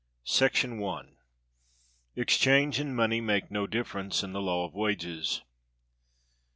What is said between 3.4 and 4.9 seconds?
no Difference in the law of